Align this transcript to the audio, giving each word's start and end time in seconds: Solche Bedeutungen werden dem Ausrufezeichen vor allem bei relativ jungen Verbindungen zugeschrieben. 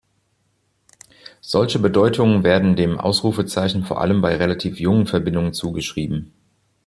Solche 1.41 1.77
Bedeutungen 1.77 2.43
werden 2.43 2.75
dem 2.75 2.99
Ausrufezeichen 2.99 3.83
vor 3.83 4.01
allem 4.01 4.19
bei 4.21 4.35
relativ 4.35 4.79
jungen 4.79 5.05
Verbindungen 5.05 5.53
zugeschrieben. 5.53 6.33